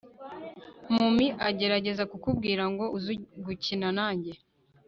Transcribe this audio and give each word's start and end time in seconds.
mummy 0.93 1.27
agerageza 1.47 2.03
kukubwira 2.11 2.63
ngo 2.71 2.85
uze 2.97 3.13
gukina 3.45 3.87
nanjye 3.97 4.33